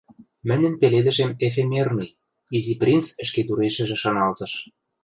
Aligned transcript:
Мӹньӹн 0.47 0.73
пеледӹшем 0.81 1.31
эфемерный, 1.45 2.15
Изи 2.55 2.73
принц 2.81 3.05
ӹшкедурешӹжӹ 3.23 3.97
шаналтыш 4.03 4.53